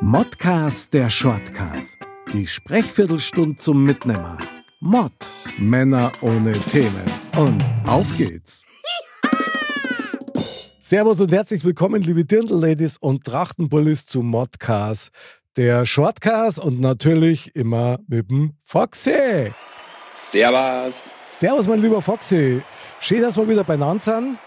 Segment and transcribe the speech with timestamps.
[0.00, 1.98] Modcast der Shortcast.
[2.32, 4.38] Die Sprechviertelstunde zum Mitnehmer.
[4.78, 5.12] Mod.
[5.58, 7.02] Männer ohne Themen.
[7.36, 8.64] Und auf geht's.
[10.78, 15.10] Servus und herzlich willkommen, liebe Dirndl-Ladies und Trachtenbullis zu Modcast,
[15.56, 19.52] der Shortcast und natürlich immer mit dem Foxy.
[20.12, 21.10] Servus.
[21.26, 22.62] Servus, mein lieber Foxy.
[23.00, 24.38] Schön, dass wir wieder beieinander sind.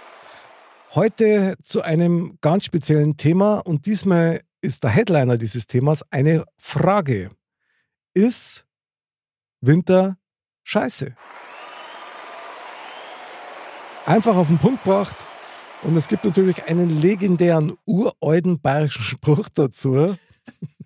[0.96, 7.32] Heute zu einem ganz speziellen Thema und diesmal ist der Headliner dieses Themas eine Frage.
[8.14, 8.66] Ist
[9.62, 10.18] Winter
[10.64, 11.16] scheiße?
[14.06, 15.28] Einfach auf den Punkt gebracht.
[15.84, 20.16] Und es gibt natürlich einen legendären uralten bayerischen Spruch dazu.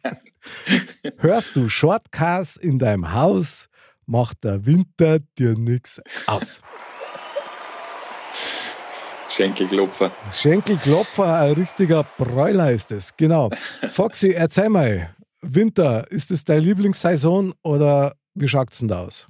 [1.17, 3.67] Hörst du Shortcasts in deinem Haus,
[4.05, 6.61] macht der Winter dir nichts aus.
[9.35, 10.11] Schenkelklopfer.
[10.31, 13.49] Schenkelklopfer, ein richtiger Bräuler ist es, genau.
[13.91, 19.27] Foxy, erzähl mal, Winter, ist es deine Lieblingssaison oder wie schaut es denn da aus?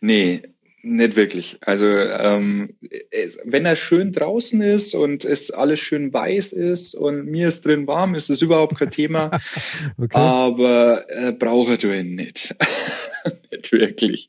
[0.00, 0.42] Nee,
[0.82, 1.58] nicht wirklich.
[1.60, 2.70] Also ähm,
[3.12, 7.64] es, wenn er schön draußen ist und es alles schön weiß ist und mir ist
[7.66, 9.30] drin warm, ist es überhaupt kein Thema.
[9.96, 10.18] okay.
[10.18, 12.52] Aber äh, brauche du ihn nicht.
[13.52, 14.28] nicht wirklich.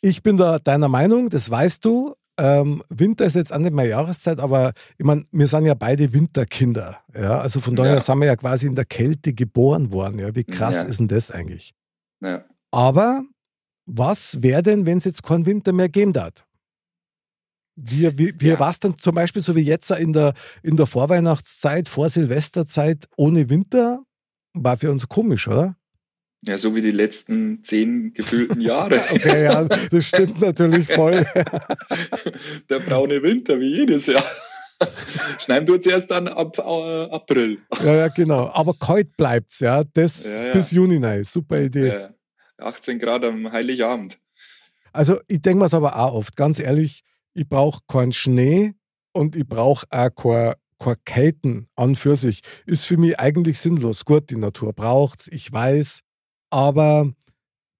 [0.00, 2.14] Ich bin da deiner Meinung, das weißt du.
[2.38, 6.12] Ähm, Winter ist jetzt auch nicht mehr Jahreszeit, aber ich meine, wir sind ja beide
[6.12, 6.98] Winterkinder.
[7.14, 7.40] Ja?
[7.40, 8.00] Also von daher ja.
[8.00, 10.20] sind wir ja quasi in der Kälte geboren worden.
[10.20, 10.34] Ja?
[10.34, 10.82] Wie krass ja.
[10.82, 11.74] ist denn das eigentlich?
[12.20, 12.44] Ja.
[12.70, 13.24] Aber
[13.86, 16.44] was wäre denn, wenn es jetzt keinen Winter mehr geben darf?
[17.74, 18.58] Wie, wie, wie ja.
[18.58, 23.08] war es dann zum Beispiel so wie jetzt in der, in der Vorweihnachtszeit, vor Silvesterzeit
[23.16, 24.02] ohne Winter?
[24.54, 25.76] War für uns komisch, oder?
[26.42, 29.00] Ja, so wie die letzten zehn gefühlten Jahre.
[29.10, 31.26] okay, ja, das stimmt natürlich voll.
[32.70, 34.24] Der braune Winter, wie jedes Jahr.
[35.40, 37.58] Schneiden tut es erst dann ab äh, April.
[37.82, 38.48] Ja, ja, genau.
[38.54, 39.82] Aber kalt bleibt es, ja.
[39.82, 40.52] Das ja, ja.
[40.52, 41.24] bis Juni nein.
[41.24, 41.88] Super Idee.
[41.88, 42.10] Ja,
[42.58, 44.18] 18 Grad am Heiligabend.
[44.92, 47.02] Also, ich denke mir es aber auch oft, ganz ehrlich,
[47.34, 48.74] ich brauche keinen Schnee
[49.12, 50.54] und ich brauche auch keine
[51.04, 54.04] Käten an für sich ist für mich eigentlich sinnlos.
[54.04, 56.02] Gut, die Natur braucht es, ich weiß,
[56.50, 57.12] aber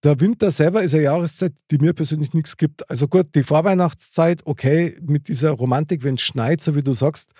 [0.04, 2.88] der Winter selber ist eine Jahreszeit, die mir persönlich nichts gibt.
[2.88, 7.32] Also gut, die Vorweihnachtszeit, okay, mit dieser Romantik, wenn es schneit, so wie du sagst.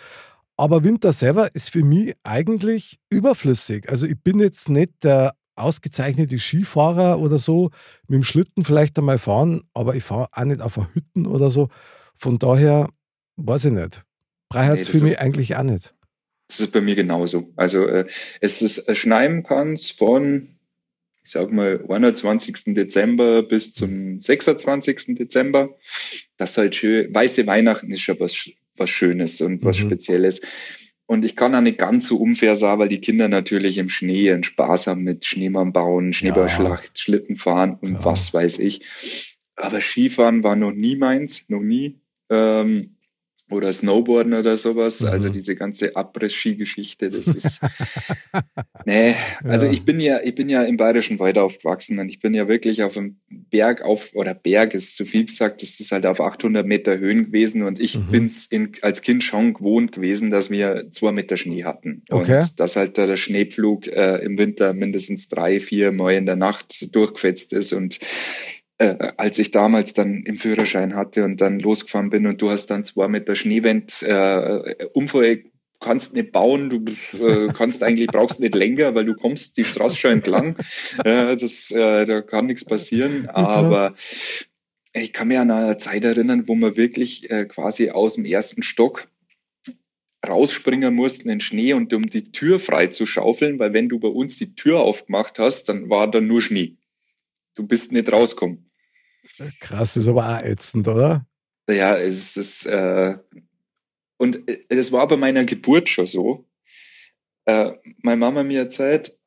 [0.57, 3.89] Aber Winter selber ist für mich eigentlich überflüssig.
[3.89, 7.71] Also ich bin jetzt nicht der ausgezeichnete Skifahrer oder so,
[8.09, 11.69] mit dem Schlitten vielleicht einmal fahren, aber ich fahre auch nicht auf Hütten oder so.
[12.15, 12.89] Von daher
[13.37, 14.05] weiß ich nicht.
[14.53, 15.95] Es nee, für mich eigentlich auch nicht.
[16.49, 17.53] Das ist bei mir genauso.
[17.57, 18.07] Also äh,
[18.41, 20.58] es ist äh, schneien kann von
[21.29, 22.75] ich sag mal, 21.
[22.75, 25.15] Dezember bis zum 26.
[25.15, 25.77] Dezember.
[26.39, 27.15] Das ist halt schön.
[27.15, 29.89] Weiße Weihnachten ist schon was, was Schönes und was mhm.
[29.89, 30.41] Spezielles.
[31.05, 34.33] Und ich kann auch nicht ganz so unfair sagen, weil die Kinder natürlich im Schnee
[34.33, 36.91] einen Spaß haben mit Schneemann bauen, Schneeballschlacht, ja.
[36.95, 38.05] Schlitten fahren und ja.
[38.07, 38.81] was weiß ich.
[39.55, 42.01] Aber Skifahren war noch nie meins, noch nie.
[42.31, 42.97] Ähm,
[43.51, 45.03] oder Snowboarden oder sowas.
[45.03, 45.13] Also mhm.
[45.19, 47.61] Also diese ganze Abriss-Ski-Geschichte, das ist.
[48.87, 49.73] nee, also ja.
[49.73, 52.83] ich bin ja, ich bin ja im Bayerischen Wald aufgewachsen und ich bin ja wirklich
[52.83, 56.67] auf einem Berg auf, oder Berg ist zu viel gesagt, das ist halt auf 800
[56.67, 58.11] Meter Höhen gewesen und ich mhm.
[58.11, 62.03] bin's in, als Kind schon gewohnt gewesen, dass wir zwei Meter Schnee hatten.
[62.11, 62.41] Okay.
[62.41, 66.95] Und dass halt der Schneepflug äh, im Winter mindestens drei, vier Mal in der Nacht
[66.95, 67.99] durchgefetzt ist und
[68.79, 72.67] äh, als ich damals dann im Führerschein hatte und dann losgefahren bin und du hast
[72.67, 75.45] dann zwar mit der Schneewend äh, Unfall
[75.81, 76.85] kannst nicht bauen, du
[77.25, 80.57] äh, kannst eigentlich, brauchst nicht länger, weil du kommst die Straße schon entlang.
[81.05, 83.29] Äh, das, äh, da kann nichts passieren.
[83.29, 83.95] Aber
[84.93, 88.63] ich kann mich an eine Zeit erinnern, wo wir wirklich äh, quasi aus dem ersten
[88.63, 89.09] Stock
[90.27, 94.01] rausspringen mussten in den Schnee und um die Tür frei zu schaufeln, weil wenn du
[94.01, 96.77] bei uns die Tür aufgemacht hast, dann war da nur Schnee.
[97.55, 98.68] Du bist nicht rausgekommen.
[99.61, 101.27] Krass, ist aber auch ätzend, oder?
[101.69, 103.17] Ja, es ist, äh,
[104.17, 106.45] und es war bei meiner Geburt schon so.
[107.45, 107.73] Äh,
[108.03, 109.19] meine Mama mir erzählt,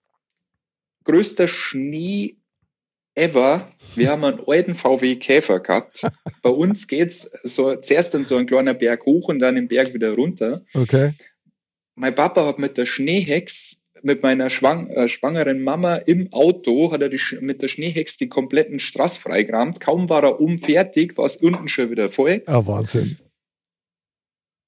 [1.04, 2.38] größter Schnee
[3.16, 3.72] ever.
[3.96, 6.04] Wir haben einen alten VW Käfer gehabt.
[6.42, 9.94] Bei uns geht's so zuerst dann so ein kleiner Berg hoch und dann den Berg
[9.94, 10.66] wieder runter.
[10.74, 11.14] Okay.
[11.96, 17.02] Mein Papa hat mit der Schneehex mit meiner schwang, äh, schwangeren Mama im Auto, hat
[17.02, 19.80] er die, mit der Schneehex die kompletten Straß freigerammt.
[19.80, 22.42] Kaum war er um fertig, war es unten schon wieder voll.
[22.48, 23.18] Ah, Wahnsinn.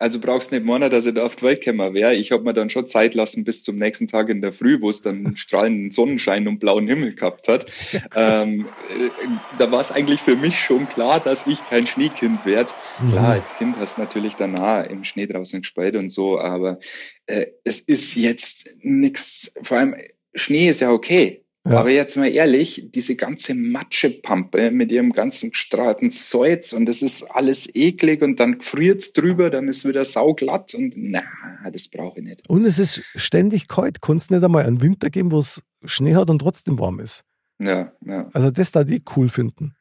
[0.03, 2.13] Also brauchst nicht meinen, dass ich da auf die Welt wäre.
[2.13, 4.89] Ich habe mir dann schon Zeit lassen bis zum nächsten Tag in der Früh, wo
[4.89, 7.71] es dann strahlenden Sonnenschein und blauen Himmel gehabt hat.
[8.15, 8.67] Ähm,
[8.99, 9.09] äh,
[9.57, 12.71] da war es eigentlich für mich schon klar, dass ich kein Schneekind werde.
[12.99, 13.11] Mhm.
[13.11, 16.79] Klar, als Kind hast du natürlich danach im Schnee draußen gespielt und so, aber
[17.25, 19.95] äh, es ist jetzt nichts, vor allem
[20.35, 21.45] Schnee ist ja okay.
[21.65, 21.79] Ja.
[21.79, 27.23] Aber jetzt mal ehrlich, diese ganze Matschepampe mit ihrem ganzen gestrahlten Salz und das ist
[27.23, 31.23] alles eklig und dann friert's drüber, dann ist wieder sauglatt und na,
[31.71, 32.49] das brauche ich nicht.
[32.49, 34.01] Und es ist ständig kalt.
[34.01, 37.23] Kannst nicht einmal einen Winter geben, wo es Schnee hat und trotzdem warm ist.
[37.59, 38.29] Ja, ja.
[38.33, 39.73] Also das da die cool finden.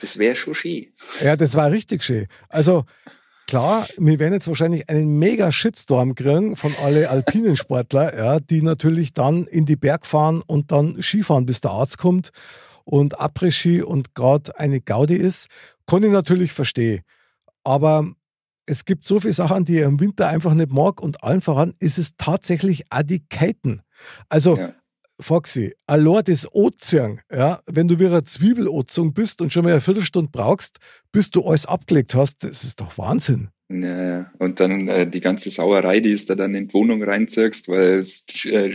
[0.00, 0.86] Das wäre schon schön.
[1.22, 2.28] Ja, das war richtig schön.
[2.48, 2.84] Also
[3.46, 8.60] Klar, wir werden jetzt wahrscheinlich einen mega Shitstorm kriegen von alle alpinen Sportler, ja, die
[8.60, 12.30] natürlich dann in die Berg fahren und dann Skifahren, bis der Arzt kommt
[12.84, 15.46] und Après-Ski und gerade eine Gaudi ist.
[15.86, 17.02] Kann ich natürlich verstehen.
[17.62, 18.04] Aber
[18.66, 21.74] es gibt so viele Sachen, die ich im Winter einfach nicht mag und allen voran
[21.78, 22.84] ist es tatsächlich
[23.30, 23.82] Käten.
[24.28, 24.74] Also ja.
[25.20, 29.80] Foxy, allein das Ozean, ja, wenn du wie eine Zwiebelozung bist und schon mal eine
[29.80, 30.78] Viertelstunde brauchst,
[31.12, 33.50] bis du alles abgelegt hast, das ist doch Wahnsinn.
[33.68, 37.98] Ja, und dann äh, die ganze Sauerei, die du dann in die Wohnung reinzirkst, weil
[37.98, 38.70] es äh,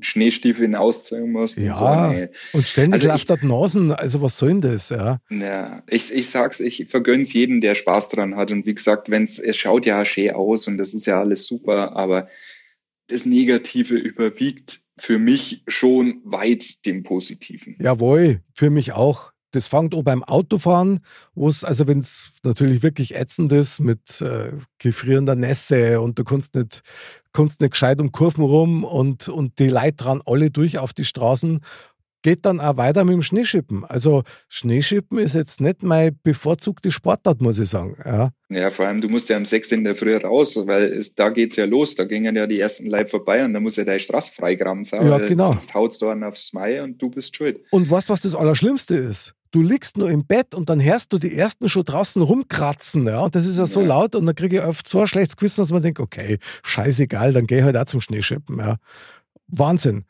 [0.00, 1.56] Schneestiefel hinausziehen musst.
[1.56, 2.14] Ja, und, so.
[2.14, 2.28] nee.
[2.52, 5.18] und ständig also läuft das Nasen, also was soll denn das, ja?
[5.30, 9.38] Ja, ich, ich sag's, ich vergönn's jedem, der Spaß dran hat und wie gesagt, wenn's,
[9.38, 12.28] es schaut ja schön aus und das ist ja alles super, aber
[13.08, 17.76] das Negative überwiegt für mich schon weit dem Positiven.
[17.80, 19.32] Jawohl, für mich auch.
[19.50, 20.98] Das fängt auch beim Autofahren,
[21.34, 26.24] wo es, also wenn es natürlich wirklich ätzend ist mit äh, gefrierender Nässe und du
[26.24, 26.82] kannst nicht,
[27.32, 31.04] kannst nicht gescheit um Kurven rum und, und die Leute dran alle durch auf die
[31.04, 31.60] Straßen
[32.24, 33.84] geht dann auch weiter mit dem Schneeschippen.
[33.84, 37.96] Also Schneeschippen ist jetzt nicht mein bevorzugte Sportart, muss ich sagen.
[38.02, 39.72] Ja, ja vor allem du musst ja am 6.
[39.72, 41.96] in der Früh raus, weil es, da geht's ja los.
[41.96, 45.06] Da gingen ja die ersten Leib vorbei und da muss ja deine Straße freigraben sein.
[45.06, 45.50] Ja, genau.
[45.50, 47.60] Sonst haut's du dann aufs Mai und du bist schuld.
[47.70, 49.34] Und weißt was das Allerschlimmste ist?
[49.50, 53.06] Du liegst nur im Bett und dann hörst du die ersten schon draußen rumkratzen.
[53.06, 53.20] Ja?
[53.20, 53.88] Und das ist ja so ja.
[53.88, 57.34] laut und dann kriege ich oft so ein schlechtes Gewissen, dass man denkt, okay, scheißegal,
[57.34, 58.58] dann geh halt auch zum Schneeschippen.
[58.58, 58.78] Ja?
[59.46, 60.06] Wahnsinn.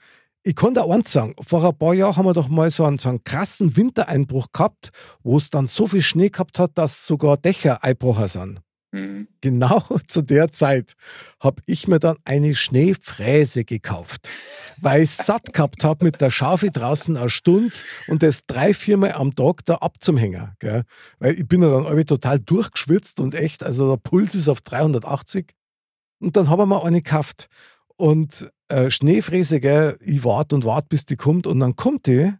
[0.46, 2.98] Ich kann da eins sagen, vor ein paar Jahren haben wir doch mal so einen,
[2.98, 4.90] so einen krassen Wintereinbruch gehabt,
[5.22, 8.60] wo es dann so viel Schnee gehabt hat, dass sogar Dächer einbrochen sind.
[8.92, 9.26] Mhm.
[9.40, 10.92] Genau zu der Zeit
[11.40, 14.28] habe ich mir dann eine Schneefräse gekauft,
[14.82, 17.74] weil ich satt gehabt habe mit der Schaufel draußen eine Stunde
[18.06, 20.52] und das drei, viermal am Tag da abzumhängen.
[20.58, 20.82] Gell?
[21.20, 24.60] Weil ich bin ja dann irgendwie total durchgeschwitzt und echt, also der Puls ist auf
[24.60, 25.54] 380.
[26.20, 27.48] Und dann haben wir mal eine gekauft.
[27.96, 32.32] Und äh, Schneefräse, gell, ich warte und warte, bis die kommt und dann kommt die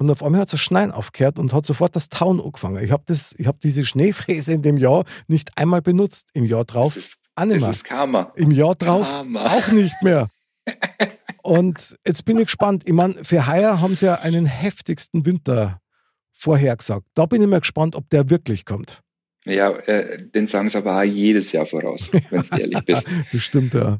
[0.00, 2.82] und auf einmal hat es ein Schneien aufgehört und hat sofort das Tauen angefangen.
[2.82, 6.28] Ich habe hab diese Schneefräse in dem Jahr nicht einmal benutzt.
[6.32, 7.58] Im Jahr drauf das ist, mehr.
[7.58, 8.32] Das ist Karma.
[8.34, 9.44] Im Jahr drauf Karma.
[9.44, 10.28] auch nicht mehr.
[11.42, 12.84] und jetzt bin ich gespannt.
[12.86, 15.82] Ich meine, für heuer haben sie ja einen heftigsten Winter
[16.32, 17.06] vorhergesagt.
[17.12, 19.02] Da bin ich mal gespannt, ob der wirklich kommt.
[19.44, 23.06] Ja, äh, den sagen sie aber auch jedes Jahr voraus, wenn du ehrlich bist.
[23.32, 23.98] das stimmt, ja.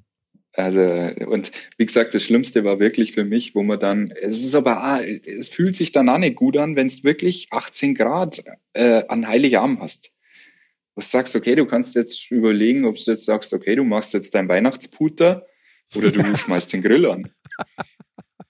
[0.55, 0.81] Also,
[1.27, 5.01] und wie gesagt, das Schlimmste war wirklich für mich, wo man dann, es ist aber,
[5.07, 8.43] es fühlt sich dann auch nicht gut an, wenn es wirklich 18 Grad
[8.73, 10.11] äh, an Heiligabend hast.
[10.97, 14.35] Du sagst, okay, du kannst jetzt überlegen, ob du jetzt sagst, okay, du machst jetzt
[14.35, 15.47] dein Weihnachtsputer
[15.95, 17.31] oder du schmeißt den Grill an.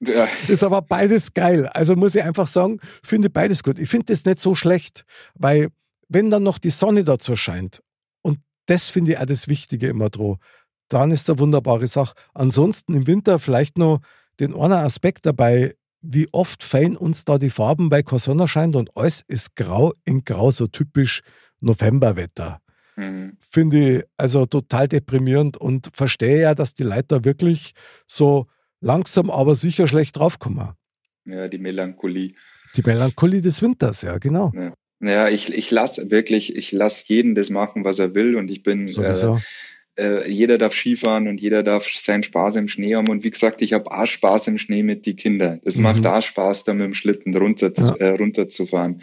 [0.00, 0.26] Ja.
[0.48, 1.66] Ist aber beides geil.
[1.68, 3.78] Also muss ich einfach sagen, finde beides gut.
[3.78, 5.04] Ich finde das nicht so schlecht,
[5.34, 5.68] weil
[6.08, 7.82] wenn dann noch die Sonne dazu scheint,
[8.22, 10.36] und das finde ich auch das Wichtige immer dran,
[10.92, 12.14] dann ist es eine wunderbare Sache.
[12.34, 14.00] Ansonsten im Winter vielleicht noch
[14.38, 18.76] den einen Aspekt dabei, wie oft fein uns da die Farben bei keine Sonne scheint
[18.76, 21.22] und alles ist grau in grau, so typisch
[21.60, 22.60] Novemberwetter.
[22.96, 23.36] Mhm.
[23.40, 27.72] Finde ich also total deprimierend und verstehe ja, dass die Leute da wirklich
[28.06, 28.46] so
[28.80, 30.70] langsam, aber sicher schlecht draufkommen.
[31.26, 32.32] Ja, die Melancholie.
[32.76, 34.52] Die Melancholie des Winters, ja, genau.
[34.54, 38.50] Ja, ja ich, ich lasse wirklich, ich lasse jeden das machen, was er will und
[38.50, 38.88] ich bin.
[38.88, 39.36] Sowieso.
[39.36, 39.40] Äh,
[40.00, 43.08] äh, jeder darf Skifahren und jeder darf seinen Spaß im Schnee haben.
[43.08, 45.60] Und wie gesagt, ich habe auch Spaß im Schnee mit den Kindern.
[45.64, 45.84] Es mhm.
[45.84, 47.94] macht auch Spaß, da mit dem Schlitten runter, ja.
[47.96, 49.02] äh, runterzufahren.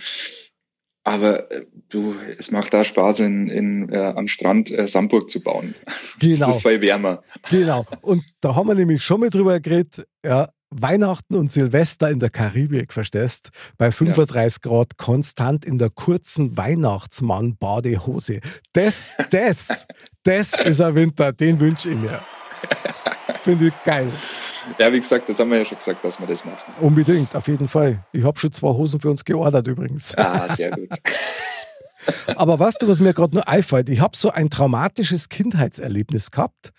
[1.03, 5.39] Aber äh, du, es macht da Spaß, in, in, äh, am Strand äh, Sandburg zu
[5.41, 5.73] bauen.
[6.19, 6.47] Genau.
[6.47, 7.23] Das ist viel wärmer.
[7.49, 7.85] Genau.
[8.01, 12.29] Und da haben wir nämlich schon mal drüber geredet, ja, Weihnachten und Silvester in der
[12.29, 13.49] Karibik, verstehst?
[13.77, 14.69] Bei 35 ja.
[14.69, 18.41] Grad konstant in der kurzen Weihnachtsmann-Badehose.
[18.73, 19.87] Das, das,
[20.23, 22.21] das ist ein Winter, den wünsche ich mir.
[23.41, 24.11] Finde ich geil.
[24.77, 26.73] Ja, wie gesagt, das haben wir ja schon gesagt, dass wir das machen.
[26.81, 28.03] Unbedingt, auf jeden Fall.
[28.11, 30.15] Ich habe schon zwei Hosen für uns geordert übrigens.
[30.17, 30.89] Ah, sehr gut.
[32.35, 33.89] Aber weißt du, was mir gerade nur einfällt?
[33.89, 36.71] Ich habe so ein traumatisches Kindheitserlebnis gehabt,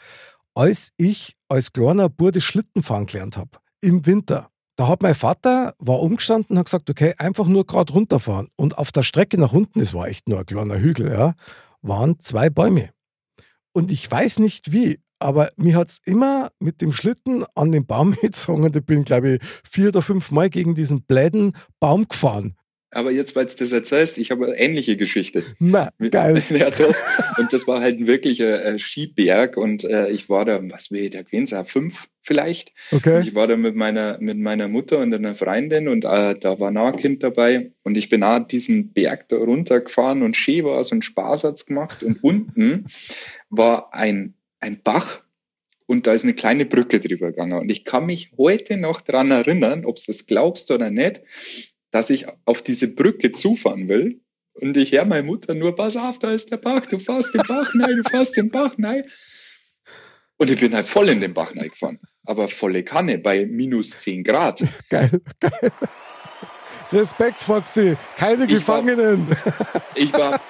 [0.54, 3.50] als ich als kleiner Bude Schlittenfahren gelernt habe.
[3.80, 4.50] Im Winter.
[4.76, 8.48] Da hat mein Vater, war umgestanden und hat gesagt, okay, einfach nur gerade runterfahren.
[8.56, 11.34] Und auf der Strecke nach unten, es war echt nur ein kleiner Hügel, ja,
[11.82, 12.90] waren zwei Bäume.
[13.72, 17.86] Und ich weiß nicht wie, aber mir hat es immer mit dem Schlitten an den
[17.86, 22.06] Baum gezogen und ich bin, glaube ich, vier oder fünf Mal gegen diesen bläden Baum
[22.06, 22.56] gefahren.
[22.90, 25.42] Aber jetzt, weil du das erzählst, ich habe eine ähnliche Geschichte.
[25.58, 26.42] Na, geil.
[27.38, 31.04] Und das war halt ein wirklicher äh, Skiberg und äh, ich war da, was will
[31.04, 32.72] ich da gewesen fünf vielleicht.
[32.90, 33.18] Okay.
[33.18, 36.58] Und ich war da mit meiner, mit meiner Mutter und einer Freundin und äh, da
[36.58, 40.64] war noch ein Kind dabei und ich bin auch diesen Berg da runtergefahren und Ski
[40.64, 42.86] war so ein Spaß hat's gemacht und unten
[43.50, 45.22] war ein, ein Bach
[45.86, 47.58] und da ist eine kleine Brücke drüber gegangen.
[47.58, 51.22] Und ich kann mich heute noch dran erinnern, ob du das glaubst oder nicht,
[51.90, 54.20] dass ich auf diese Brücke zufahren will
[54.54, 57.42] und ich höre meine Mutter nur, pass auf, da ist der Bach, du fährst den
[57.46, 59.04] Bach nein, du fährst den Bach nein.
[60.36, 64.22] Und ich bin halt voll in den Bach gefahren, aber volle Kanne bei minus 10
[64.24, 64.62] Grad.
[64.88, 65.72] Geil, geil.
[66.92, 69.28] Respekt, Foxy, keine ich Gefangenen.
[69.28, 70.40] War, ich war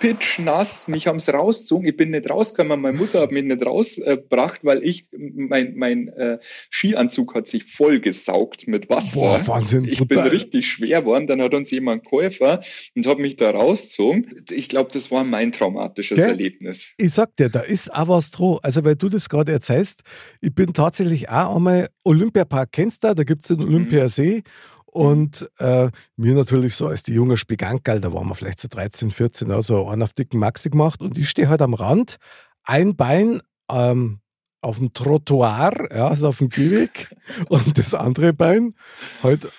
[0.00, 4.60] pitschnass, mich haben sie rausgezogen, ich bin nicht rausgekommen, meine Mutter hat mich nicht rausgebracht,
[4.62, 6.38] weil ich, mein, mein äh,
[6.70, 9.20] Skianzug hat sich voll gesaugt mit Wasser.
[9.20, 9.84] Boah, Wahnsinn.
[9.84, 12.60] Ich bin richtig schwer geworden, dann hat uns jemand Käufer
[12.94, 14.44] und hat mich da rausgezogen.
[14.50, 16.30] Ich glaube, das war mein traumatisches Gell?
[16.30, 16.94] Erlebnis.
[16.96, 18.58] Ich sag dir, da ist auch was dran.
[18.62, 20.02] Also, weil du das gerade erzählst,
[20.40, 23.74] ich bin tatsächlich auch einmal Olympiapark, kennst du, da gibt es den mhm.
[23.74, 24.36] Olympiasee.
[24.36, 24.42] Mhm.
[24.90, 29.10] Und äh, mir natürlich so als die junge Spigankerl, da waren wir vielleicht so 13,
[29.10, 32.16] 14, also einen auf dicken Maxi gemacht und ich stehe halt am Rand,
[32.64, 34.20] ein Bein ähm,
[34.62, 37.14] auf dem Trottoir, ja, also auf dem Gehweg
[37.50, 38.74] und das andere Bein
[39.22, 39.52] halt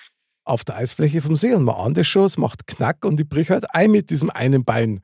[0.45, 3.29] auf der Eisfläche vom See und man ahnt das schon, es macht Knack und ich
[3.29, 5.01] brich halt ein mit diesem einen Bein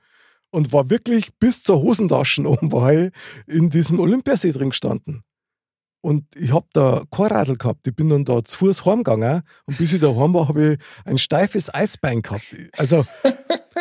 [0.50, 3.12] und war wirklich bis zur Hosentaschen oben
[3.46, 5.24] in diesem Olympiasee drin gestanden.
[6.05, 7.88] Und ich habe da kein Radl gehabt.
[7.88, 10.77] Ich bin dann da zu Fuß heimgegangen und bis ich da heim war, habe ich
[11.03, 12.45] ein steifes Eisbein gehabt.
[12.74, 13.07] Also,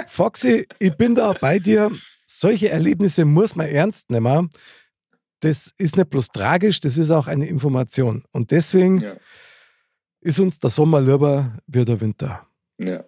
[0.06, 1.90] Foxy, ich bin da bei dir.
[2.24, 4.48] Solche Erlebnisse muss man ernst nehmen.
[5.40, 8.24] Das ist nicht bloß tragisch, das ist auch eine Information.
[8.32, 9.16] Und deswegen ja.
[10.22, 12.48] ist uns der Sommer lieber wie der Winter.
[12.78, 13.04] Ja.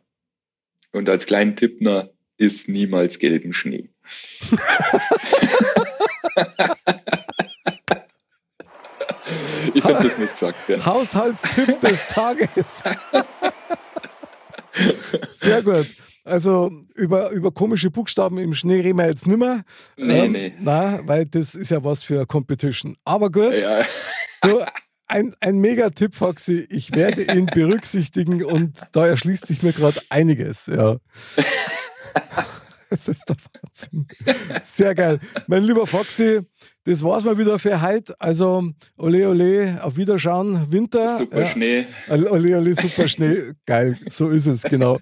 [0.92, 3.88] Und als kleinen Tipp noch, ist niemals gelben Schnee.
[9.76, 10.86] Ich finde, das muss gesagt werden.
[10.86, 12.82] Haushaltstipp des Tages.
[15.30, 15.86] Sehr gut.
[16.24, 19.64] Also über, über komische Buchstaben im Schnee reden wir jetzt nicht mehr.
[19.96, 20.54] Nee, ähm, nee.
[20.58, 22.96] Na, weil das ist ja was für Competition.
[23.04, 23.52] Aber gut.
[23.52, 23.84] Ja.
[24.40, 24.60] Du,
[25.06, 26.66] ein, ein Mega-Tipp, Foxy.
[26.70, 30.66] Ich werde ihn berücksichtigen und da erschließt sich mir gerade einiges.
[30.66, 30.96] Ja.
[32.90, 34.06] Das ist der Wahnsinn.
[34.60, 35.18] Sehr geil.
[35.46, 36.40] Mein lieber Foxy,
[36.84, 38.14] das war's mal wieder für heute.
[38.20, 40.70] Also, ole, ole, auf Wiederschauen.
[40.70, 41.18] Winter.
[41.18, 41.46] Super ja.
[41.48, 41.86] Schnee.
[42.08, 43.36] Ole, ole, super Schnee.
[43.66, 44.98] Geil, so ist es, genau.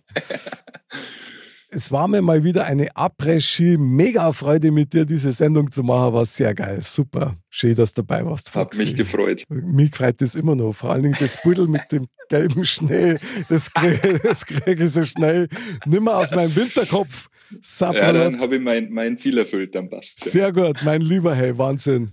[1.69, 3.77] es war mir mal wieder eine Après-Ski.
[3.79, 6.15] Mega Freude, mit dir diese Sendung zu machen.
[6.15, 6.81] War sehr geil.
[6.81, 7.37] Super.
[7.51, 8.49] Schön, dass du dabei warst.
[8.49, 8.79] Foxy.
[8.79, 9.45] Hat mich gefreut.
[9.49, 10.73] Mich freut das immer noch.
[10.73, 13.19] Vor allen Dingen das Buddel mit dem gelben Schnee.
[13.49, 15.49] Das kriege krieg ich so schnell
[15.85, 17.29] nimmer aus meinem Winterkopf.
[17.61, 18.03] Sapperlot.
[18.03, 20.31] Ja, dann habe ich mein, mein Ziel erfüllt, dann passt ja.
[20.31, 22.11] Sehr gut, mein Lieber, hey, Wahnsinn.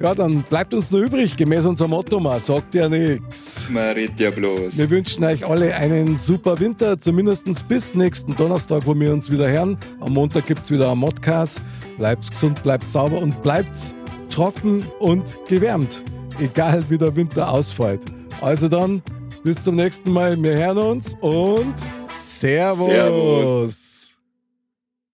[0.00, 3.68] Ja, dann bleibt uns nur übrig, gemäß unserem Motto, man sagt ja nichts.
[3.68, 4.78] Man redet ja bloß.
[4.78, 9.50] Wir wünschen euch alle einen super Winter, zumindest bis nächsten Donnerstag, wo wir uns wieder
[9.50, 9.76] hören.
[9.98, 11.60] Am Montag gibt es wieder einen Modcast.
[11.96, 13.76] Bleibt gesund, bleibt sauber und bleibt
[14.30, 16.04] trocken und gewärmt.
[16.38, 18.02] Egal wie der Winter ausfällt.
[18.40, 19.02] Also dann,
[19.42, 20.40] bis zum nächsten Mal.
[20.40, 21.74] Wir hören uns und
[22.06, 22.86] Servus.
[22.86, 23.97] Servus.